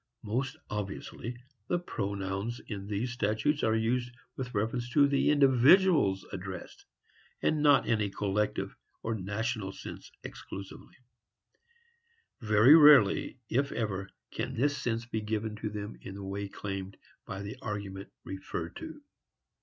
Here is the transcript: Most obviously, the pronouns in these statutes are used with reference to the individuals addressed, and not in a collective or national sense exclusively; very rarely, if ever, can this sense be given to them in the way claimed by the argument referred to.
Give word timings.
Most 0.23 0.57
obviously, 0.67 1.37
the 1.67 1.77
pronouns 1.77 2.59
in 2.59 2.87
these 2.87 3.11
statutes 3.11 3.61
are 3.61 3.75
used 3.75 4.09
with 4.35 4.55
reference 4.55 4.89
to 4.93 5.07
the 5.07 5.29
individuals 5.29 6.25
addressed, 6.31 6.87
and 7.43 7.61
not 7.61 7.85
in 7.85 8.01
a 8.01 8.09
collective 8.09 8.75
or 9.03 9.13
national 9.13 9.71
sense 9.71 10.11
exclusively; 10.23 10.97
very 12.41 12.75
rarely, 12.75 13.37
if 13.47 13.71
ever, 13.71 14.09
can 14.31 14.55
this 14.55 14.75
sense 14.75 15.05
be 15.05 15.21
given 15.21 15.55
to 15.57 15.69
them 15.69 15.95
in 16.01 16.15
the 16.15 16.23
way 16.23 16.47
claimed 16.47 16.97
by 17.27 17.43
the 17.43 17.57
argument 17.61 18.11
referred 18.23 18.75
to. 18.77 19.03